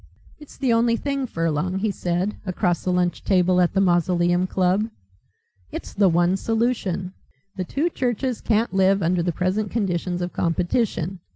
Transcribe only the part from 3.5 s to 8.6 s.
at the Mausoleum Club. "It's the one solution. The two churches